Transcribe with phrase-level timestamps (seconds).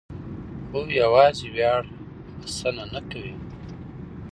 [0.69, 1.81] خو یوازې ویاړ
[2.39, 3.33] بسنه نه کوي.